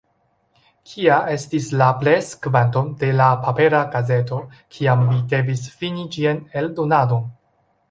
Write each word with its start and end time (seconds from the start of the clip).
Kia 0.93 1.17
estis 1.33 1.67
la 1.81 1.89
preskvanto 1.99 2.83
de 3.03 3.11
la 3.19 3.29
papera 3.45 3.83
gazeto, 3.97 4.41
kiam 4.79 5.07
vi 5.13 5.21
devis 5.37 5.65
fini 5.85 6.09
ĝian 6.19 6.45
eldonadon? 6.65 7.33